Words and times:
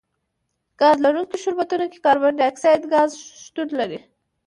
ګاز 0.79 0.97
لرونکي 1.05 1.37
شربتونو 1.43 1.85
کې 1.91 1.99
کاربن 2.05 2.33
ډای 2.37 2.47
اکسایډ 2.51 2.81
ګاز 2.93 3.09
شتون 3.43 3.69
لري. 3.79 3.99